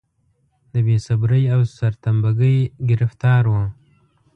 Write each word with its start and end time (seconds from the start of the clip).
د 0.71 0.73
بې 0.85 0.97
صبرۍ 1.07 1.43
او 1.53 1.61
سرتمبه 1.77 2.31
ګۍ 2.39 2.57
ګرفتار 2.89 3.43
و. 3.49 3.53